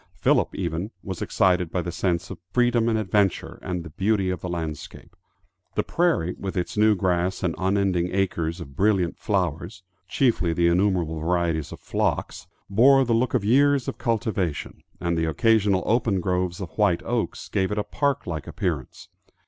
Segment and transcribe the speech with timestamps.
[0.15, 4.41] Philip even was excited by the sense of freedom and adventure, and the beauty of
[4.41, 5.15] the landscape.
[5.75, 11.19] The prairie, with its new grass and unending acres of brilliant flowers chiefly the innumerable
[11.19, 16.59] varieties of phlox bore the look of years of cultivation, and the occasional open groves
[16.59, 19.07] of white oaks gave it a park like appearance.